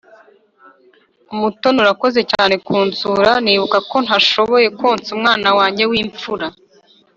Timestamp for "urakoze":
1.83-2.19